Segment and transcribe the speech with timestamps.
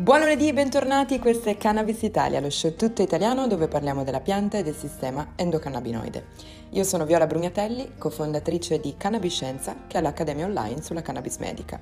[0.00, 4.22] Buon lunedì e bentornati, questo è Cannabis Italia, lo show tutto italiano dove parliamo della
[4.22, 6.24] pianta e del sistema endocannabinoide.
[6.70, 11.78] Io sono Viola Brugnatelli, cofondatrice di Cannabiscienza, che è l'accademia online sulla cannabis medica.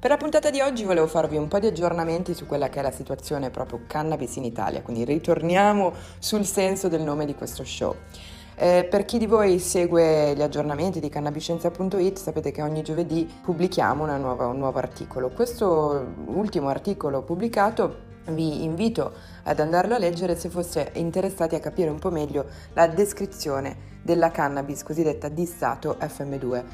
[0.00, 2.82] Per la puntata di oggi volevo farvi un po' di aggiornamenti su quella che è
[2.82, 7.94] la situazione proprio cannabis in Italia, quindi ritorniamo sul senso del nome di questo show.
[8.60, 14.04] Eh, per chi di voi segue gli aggiornamenti di cannabiscienza.it sapete che ogni giovedì pubblichiamo
[14.16, 15.28] nuova, un nuovo articolo.
[15.28, 19.12] Questo ultimo articolo pubblicato vi invito
[19.44, 24.32] ad andarlo a leggere se foste interessati a capire un po' meglio la descrizione della
[24.32, 26.64] cannabis cosiddetta di stato FM2.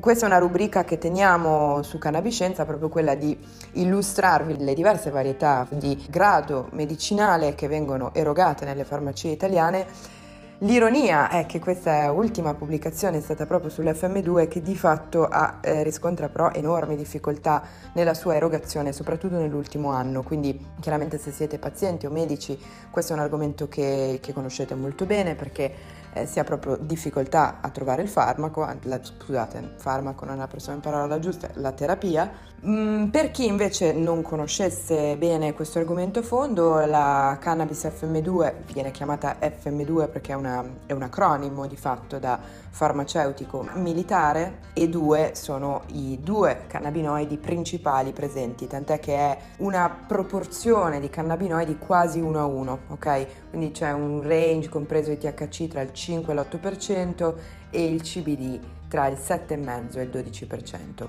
[0.00, 3.38] Questa è una rubrica che teniamo su Cannabiscienza, proprio quella di
[3.72, 10.18] illustrarvi le diverse varietà di grado medicinale che vengono erogate nelle farmacie italiane
[10.62, 15.82] L'ironia è che questa ultima pubblicazione è stata proprio sull'FM2 che di fatto ha, eh,
[15.82, 17.62] riscontra però enormi difficoltà
[17.94, 22.58] nella sua erogazione, soprattutto nell'ultimo anno, quindi chiaramente se siete pazienti o medici
[22.90, 25.72] questo è un argomento che, che conoscete molto bene perché
[26.12, 30.46] eh, si ha proprio difficoltà a trovare il farmaco, la, scusate, farmaco non è la
[30.46, 32.48] persona in parola giusta, la terapia.
[32.66, 38.90] Mm, per chi invece non conoscesse bene questo argomento a fondo, la cannabis FM2 viene
[38.90, 42.38] chiamata FM2 perché è, una, è un acronimo di fatto da
[42.68, 51.00] farmaceutico militare e due sono i due cannabinoidi principali presenti, tant'è che è una proporzione
[51.00, 53.48] di cannabinoidi quasi uno a uno, ok?
[53.48, 57.34] Quindi c'è un range compreso di THC tra il 5 e l'8%
[57.70, 61.08] e il CBD tra il 7,5 e il 12%.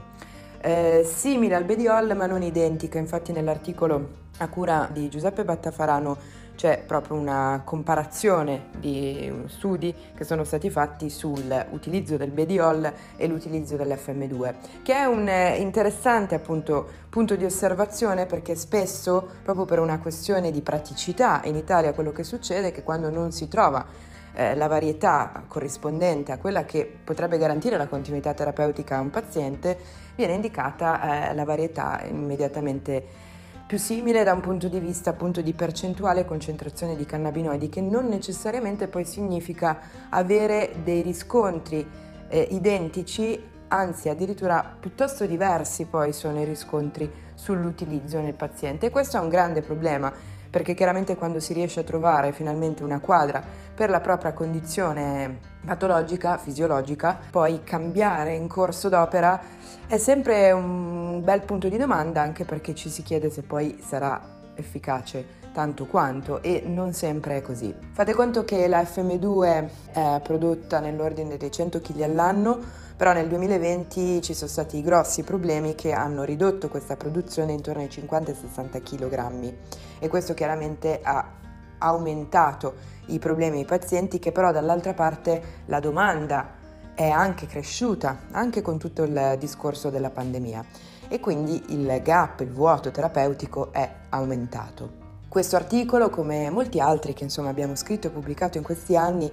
[0.64, 6.84] Eh, simile al Bediol ma non identica, infatti nell'articolo a cura di Giuseppe Battafarano c'è
[6.86, 14.54] proprio una comparazione di studi che sono stati fatti sull'utilizzo del Bediol e l'utilizzo dell'FM2,
[14.84, 20.52] che è un eh, interessante appunto punto di osservazione perché spesso, proprio per una questione
[20.52, 24.68] di praticità, in Italia quello che succede è che quando non si trova eh, la
[24.68, 29.78] varietà corrispondente a quella che potrebbe garantire la continuità terapeutica a un paziente,
[30.16, 33.30] viene indicata eh, la varietà immediatamente
[33.72, 37.80] più simile da un punto di vista appunto di percentuale e concentrazione di cannabinoidi, che
[37.80, 41.88] non necessariamente poi significa avere dei riscontri
[42.28, 48.88] eh, identici, anzi addirittura piuttosto diversi poi sono i riscontri sull'utilizzo nel paziente.
[48.88, 50.12] E questo è un grande problema
[50.52, 53.42] perché chiaramente quando si riesce a trovare finalmente una quadra
[53.74, 59.42] per la propria condizione patologica, fisiologica, poi cambiare in corso d'opera
[59.88, 64.22] è sempre un bel punto di domanda anche perché ci si chiede se poi sarà
[64.56, 67.74] efficace tanto quanto e non sempre è così.
[67.92, 72.60] Fate conto che la FM2 è prodotta nell'ordine dei 100 kg all'anno,
[72.96, 77.90] però nel 2020 ci sono stati grossi problemi che hanno ridotto questa produzione intorno ai
[77.90, 79.54] 50 60 kg
[80.00, 81.40] e questo chiaramente ha
[81.80, 82.76] aumentato
[83.08, 86.60] i problemi ai pazienti che però dall'altra parte la domanda
[86.94, 90.64] è anche cresciuta, anche con tutto il discorso della pandemia
[91.08, 95.01] e quindi il gap, il vuoto terapeutico è aumentato.
[95.32, 99.32] Questo articolo, come molti altri che insomma abbiamo scritto e pubblicato in questi anni,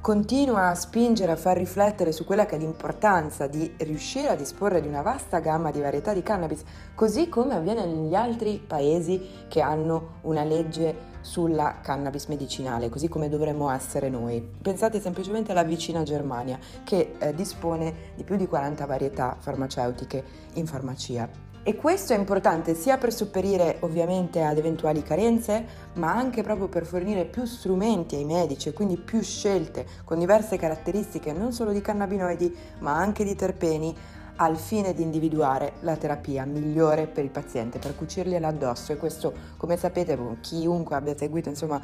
[0.00, 4.80] continua a spingere a far riflettere su quella che è l'importanza di riuscire a disporre
[4.80, 6.62] di una vasta gamma di varietà di cannabis,
[6.94, 13.28] così come avviene negli altri paesi che hanno una legge sulla cannabis medicinale, così come
[13.28, 14.40] dovremmo essere noi.
[14.62, 20.66] Pensate semplicemente alla vicina Germania, che eh, dispone di più di 40 varietà farmaceutiche in
[20.68, 21.51] farmacia.
[21.64, 25.64] E questo è importante sia per sopperire ovviamente ad eventuali carenze,
[25.94, 30.56] ma anche proprio per fornire più strumenti ai medici e quindi più scelte con diverse
[30.56, 33.96] caratteristiche non solo di cannabinoidi, ma anche di terpeni
[34.36, 39.32] al fine di individuare la terapia migliore per il paziente, per cucirgliela addosso e questo
[39.56, 41.80] come sapete chiunque abbia seguito insomma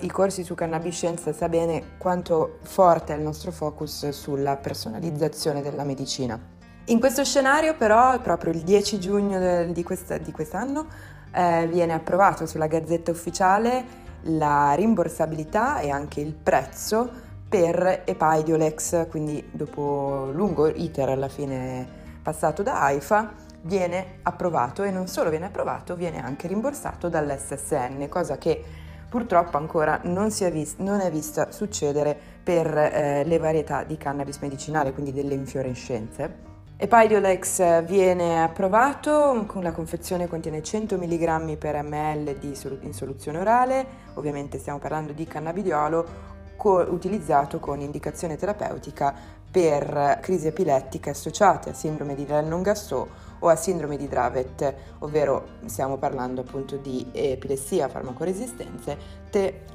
[0.00, 5.84] i corsi su cannabiscienza sa bene quanto forte è il nostro focus sulla personalizzazione della
[5.84, 6.56] medicina.
[6.88, 10.86] In questo scenario però, proprio il 10 giugno di, questa, di quest'anno,
[11.34, 17.10] eh, viene approvato sulla Gazzetta Ufficiale la rimborsabilità e anche il prezzo
[17.46, 21.86] per Epaidiolex, quindi dopo lungo iter alla fine
[22.22, 23.32] passato da AIFA,
[23.62, 28.64] viene approvato e non solo viene approvato, viene anche rimborsato dall'SSN, cosa che
[29.10, 34.38] purtroppo ancora non, è, vist- non è vista succedere per eh, le varietà di cannabis
[34.38, 36.47] medicinale, quindi delle infiorescenze.
[36.80, 44.60] Epidiolex viene approvato, la confezione contiene 100 mg per ml sol- in soluzione orale, ovviamente
[44.60, 46.06] stiamo parlando di cannabidiolo,
[46.54, 49.12] co- utilizzato con indicazione terapeutica
[49.50, 53.08] per crisi epilettiche associate a sindrome di Lennon-Gastaut
[53.40, 58.96] o a sindrome di Dravet, ovvero stiamo parlando appunto di epilessia, farmacoresistenze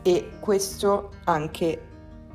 [0.02, 1.82] e questo anche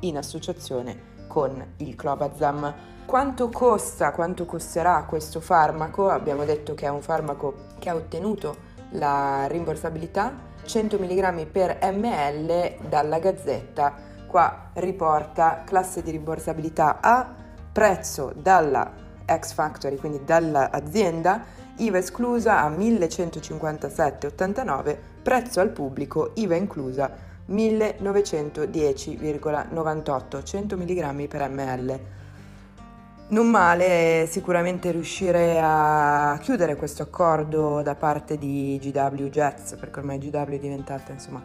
[0.01, 2.73] in associazione con il clobazam.
[3.05, 6.09] Quanto costa, quanto costerà questo farmaco?
[6.09, 12.87] Abbiamo detto che è un farmaco che ha ottenuto la rimborsabilità 100 mg per ml
[12.89, 13.93] dalla Gazzetta.
[14.27, 17.33] Qua riporta classe di rimborsabilità A,
[17.71, 18.91] prezzo dalla
[19.25, 21.45] X Factory, quindi dall'azienda,
[21.77, 31.99] IVA esclusa a 1157,89, prezzo al pubblico, IVA inclusa 1910,98, 100 mg per ml.
[33.29, 40.17] Non male sicuramente riuscire a chiudere questo accordo da parte di GW Jets, perché ormai
[40.17, 41.43] GW è diventata insomma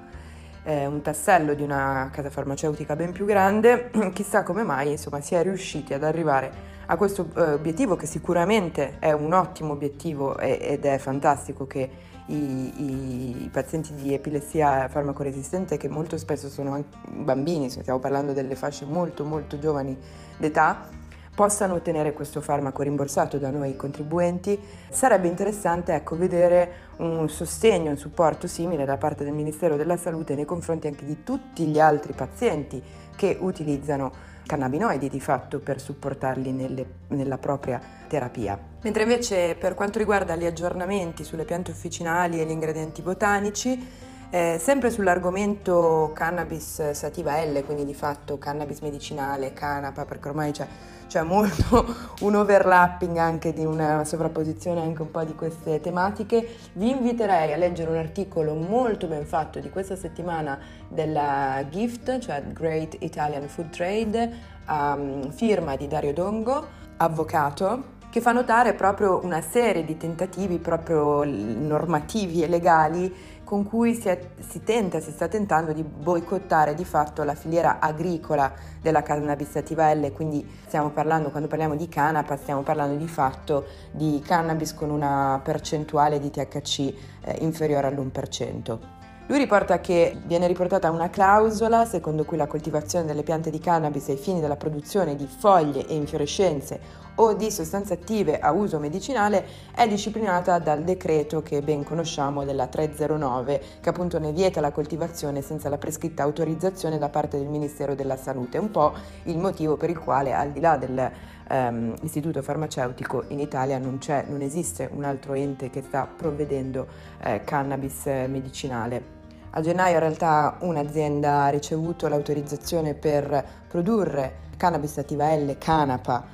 [0.64, 3.90] eh, un tassello di una casa farmaceutica ben più grande.
[4.12, 8.96] Chissà come mai insomma si è riusciti ad arrivare a questo eh, obiettivo che sicuramente
[8.98, 15.76] è un ottimo obiettivo e, ed è fantastico che i, i, pazienti di epilessia farmacoresistente
[15.76, 19.96] che molto spesso sono bambini, stiamo parlando delle fasce molto molto giovani
[20.38, 20.88] d'età,
[21.34, 27.96] possano ottenere questo farmaco rimborsato da noi contribuenti, sarebbe interessante ecco, vedere un sostegno, un
[27.96, 32.12] supporto simile da parte del Ministero della Salute nei confronti anche di tutti gli altri
[32.12, 32.82] pazienti
[33.16, 38.58] che utilizzano cannabinoidi di fatto per supportarli nelle, nella propria terapia.
[38.82, 44.58] Mentre invece per quanto riguarda gli aggiornamenti sulle piante officinali e gli ingredienti botanici, eh,
[44.58, 50.66] sempre sull'argomento cannabis sativa L, quindi di fatto cannabis medicinale, canapa, perché ormai c'è
[51.06, 51.86] c'è molto
[52.22, 56.56] un overlapping anche di una sovrapposizione anche un po' di queste tematiche.
[56.72, 60.58] Vi inviterei a leggere un articolo molto ben fatto di questa settimana
[60.88, 64.32] della GIFT, cioè Great Italian Food Trade,
[64.64, 64.98] a
[65.30, 66.66] firma di Dario Dongo,
[66.96, 73.12] avvocato, che fa notare proprio una serie di tentativi proprio normativi e legali
[73.44, 77.78] con cui si, è, si, tenta, si sta tentando di boicottare di fatto la filiera
[77.78, 83.08] agricola della cannabis sativa L, quindi stiamo parlando, quando parliamo di canapa, stiamo parlando di
[83.08, 88.78] fatto di cannabis con una percentuale di THC eh, inferiore all'1%.
[89.26, 94.08] Lui riporta che viene riportata una clausola secondo cui la coltivazione delle piante di cannabis
[94.08, 96.78] ai fini della produzione di foglie e infiorescenze
[97.16, 102.66] o di sostanze attive a uso medicinale è disciplinata dal decreto che ben conosciamo della
[102.66, 107.94] 309 che appunto ne vieta la coltivazione senza la prescritta autorizzazione da parte del Ministero
[107.94, 108.58] della Salute.
[108.58, 108.92] Un po'
[109.24, 114.40] il motivo per il quale al di là dell'istituto ehm, farmaceutico in Italia non, non,
[114.40, 116.86] esiste un altro ente che sta provvedendo
[117.22, 119.22] eh, cannabis medicinale.
[119.56, 126.24] A gennaio in realtà un'azienda ha ricevuto l'autorizzazione per produrre cannabis sativa L, canapa,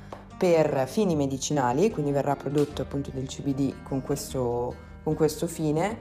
[0.41, 4.73] per fini medicinali, quindi verrà prodotto appunto del CBD con questo,
[5.03, 5.99] con questo fine.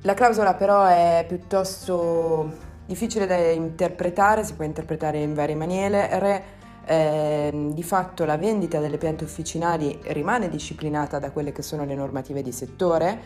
[0.00, 2.50] La clausola però è piuttosto
[2.86, 6.60] difficile da interpretare, si può interpretare in varie maniere.
[6.86, 11.94] Eh, di fatto la vendita delle piante officinali rimane disciplinata da quelle che sono le
[11.94, 13.20] normative di settore,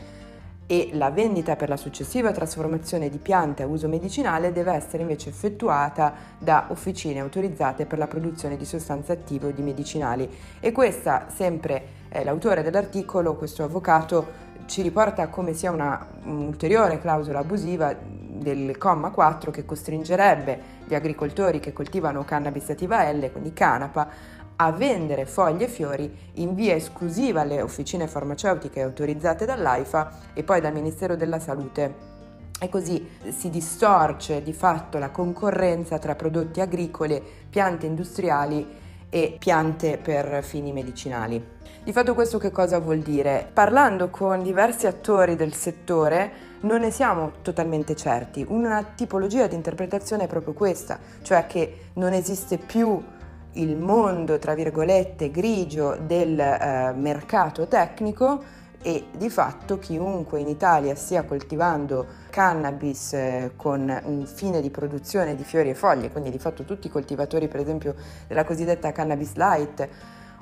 [0.67, 5.29] e la vendita per la successiva trasformazione di piante a uso medicinale deve essere invece
[5.29, 10.29] effettuata da officine autorizzate per la produzione di sostanze attive o di medicinali.
[10.59, 17.39] E questa, sempre eh, l'autore dell'articolo, questo avvocato, ci riporta come sia una un'ulteriore clausola
[17.39, 24.09] abusiva del comma 4 che costringerebbe gli agricoltori che coltivano cannabis sativa L, quindi canapa,
[24.57, 30.61] a vendere foglie e fiori in via esclusiva alle officine farmaceutiche autorizzate dall'AIFA e poi
[30.61, 32.15] dal Ministero della Salute.
[32.59, 38.67] E così si distorce di fatto la concorrenza tra prodotti agricoli, piante industriali
[39.11, 41.55] e piante per fini medicinali.
[41.85, 43.49] Di fatto questo che cosa vuol dire?
[43.53, 48.45] Parlando con diversi attori del settore non ne siamo totalmente certi.
[48.49, 53.01] Una tipologia di interpretazione è proprio questa, cioè che non esiste più
[53.57, 58.43] il mondo, tra virgolette, grigio del eh, mercato tecnico
[58.83, 65.35] e di fatto chiunque in Italia stia coltivando cannabis eh, con un fine di produzione
[65.35, 67.95] di fiori e foglie, quindi di fatto tutti i coltivatori per esempio
[68.27, 69.89] della cosiddetta cannabis light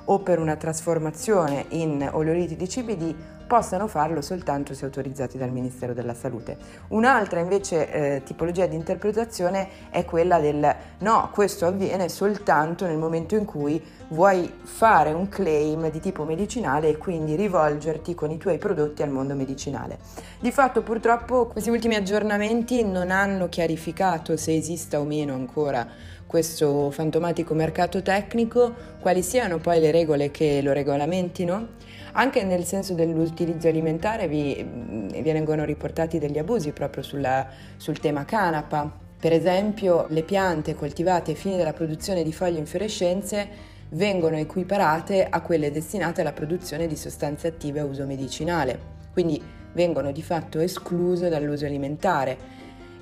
[0.05, 5.93] o per una trasformazione in oleoliti di CBD possano farlo soltanto se autorizzati dal Ministero
[5.93, 6.57] della Salute.
[6.89, 13.35] Un'altra invece eh, tipologia di interpretazione è quella del no, questo avviene soltanto nel momento
[13.35, 18.57] in cui vuoi fare un claim di tipo medicinale e quindi rivolgerti con i tuoi
[18.57, 19.99] prodotti al mondo medicinale.
[20.39, 25.87] Di fatto purtroppo questi ultimi aggiornamenti non hanno chiarificato se esista o meno ancora
[26.27, 31.67] questo fantomatico mercato tecnico, quali siano poi le regole che lo regolamentino.
[32.13, 34.65] Anche nel senso dell'utilizzo alimentare vi,
[35.11, 38.89] vi vengono riportati degli abusi proprio sulla, sul tema canapa.
[39.19, 45.41] Per esempio le piante coltivate ai fini della produzione di foglie infiorescenze vengono equiparate a
[45.41, 48.77] quelle destinate alla produzione di sostanze attive a uso medicinale,
[49.13, 49.41] quindi
[49.73, 52.37] vengono di fatto escluse dall'uso alimentare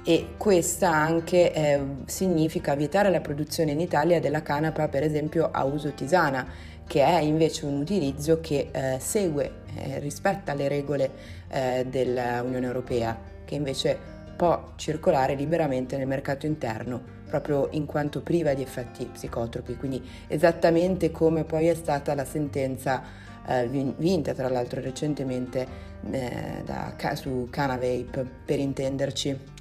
[0.03, 5.63] e questa anche eh, significa vietare la produzione in Italia della canapa per esempio a
[5.63, 6.45] uso tisana
[6.86, 11.12] che è invece un utilizzo che eh, segue, eh, rispetta le regole
[11.48, 13.98] eh, dell'Unione Europea che invece
[14.36, 21.10] può circolare liberamente nel mercato interno proprio in quanto priva di effetti psicotropi, quindi esattamente
[21.10, 23.01] come poi è stata la sentenza
[23.48, 25.67] eh, vinta tra l'altro recentemente
[26.12, 29.52] eh, da, su Canavape per intenderci.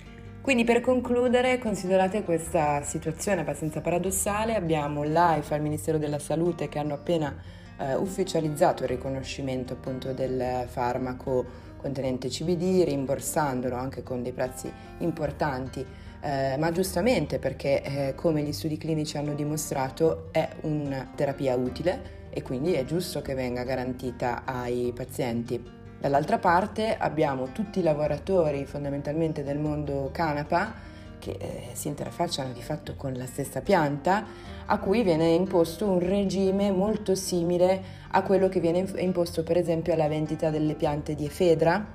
[0.43, 6.69] Quindi per concludere, considerate questa situazione abbastanza paradossale, abbiamo l'AIFA e il Ministero della Salute
[6.69, 7.33] che hanno appena
[7.79, 14.69] eh, ufficializzato il riconoscimento appunto del farmaco contenente CBD, rimborsandolo anche con dei prezzi
[14.99, 15.87] importanti,
[16.21, 22.31] eh, ma giustamente perché eh, come gli studi clinici hanno dimostrato è una terapia utile
[22.31, 25.82] e quindi è giusto che venga garantita ai pazienti.
[26.03, 30.75] Dall'altra parte abbiamo tutti i lavoratori fondamentalmente del mondo canapa
[31.21, 34.25] che eh, si interfacciano di fatto con la stessa pianta,
[34.67, 37.81] a cui viene imposto un regime molto simile
[38.11, 41.87] a quello che viene imposto per esempio alla vendita delle piante di efedra.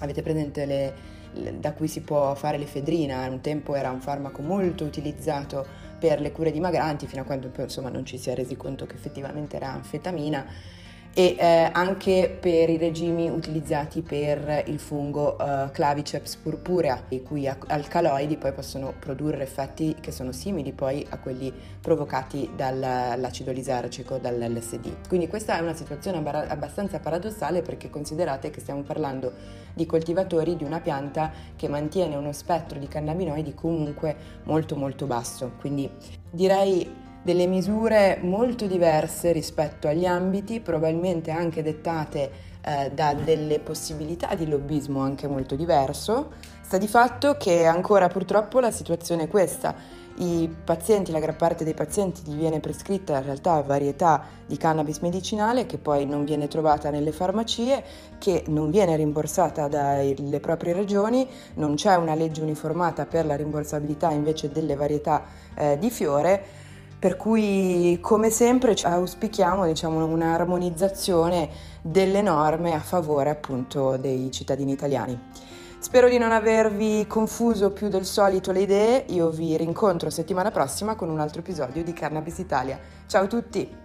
[0.00, 0.94] Avete presente le,
[1.58, 3.26] da cui si può fare l'efedrina?
[3.26, 5.66] Un tempo era un farmaco molto utilizzato
[5.98, 8.96] per le cure dimagranti, fino a quando insomma, non ci si è resi conto che
[8.96, 10.44] effettivamente era anfetamina
[11.12, 17.48] e eh, anche per i regimi utilizzati per il fungo uh, Claviceps purpurea, i cui
[17.48, 25.08] alcaloidi poi possono produrre effetti che sono simili poi a quelli provocati dall'acido lisargico, dall'LSD.
[25.08, 29.32] Quindi questa è una situazione abbastanza paradossale perché considerate che stiamo parlando
[29.74, 35.52] di coltivatori di una pianta che mantiene uno spettro di cannabinoidi comunque molto molto basso.
[35.58, 35.90] Quindi
[36.30, 44.34] direi delle misure molto diverse rispetto agli ambiti, probabilmente anche dettate eh, da delle possibilità
[44.34, 46.32] di lobbismo anche molto diverso.
[46.62, 49.98] Sta di fatto che ancora purtroppo la situazione è questa.
[50.16, 54.98] I pazienti, la gran parte dei pazienti gli viene prescritta in realtà varietà di cannabis
[54.98, 57.82] medicinale che poi non viene trovata nelle farmacie,
[58.18, 64.10] che non viene rimborsata dalle proprie regioni, non c'è una legge uniformata per la rimborsabilità
[64.10, 65.24] invece delle varietà
[65.54, 66.59] eh, di fiore
[67.00, 71.48] per cui, come sempre, auspichiamo diciamo, un'armonizzazione
[71.80, 75.18] delle norme a favore appunto dei cittadini italiani.
[75.78, 80.94] Spero di non avervi confuso più del solito le idee, io vi rincontro settimana prossima
[80.94, 82.78] con un altro episodio di Cannabis Italia.
[83.06, 83.78] Ciao a tutti!